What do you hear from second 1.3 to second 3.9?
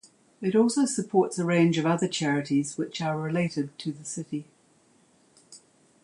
a range of other charities which are related